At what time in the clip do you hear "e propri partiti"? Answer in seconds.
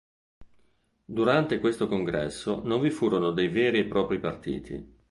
3.81-4.97